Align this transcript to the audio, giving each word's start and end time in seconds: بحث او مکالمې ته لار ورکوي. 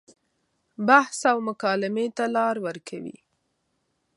بحث 0.87 1.19
او 1.31 1.37
مکالمې 1.49 2.07
ته 2.17 2.25
لار 2.35 2.55
ورکوي. 2.67 3.17